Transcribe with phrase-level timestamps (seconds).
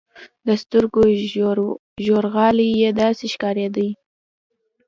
[0.47, 1.01] د سترګو
[2.05, 3.89] ژورغالي يې داسې ښکارېدې.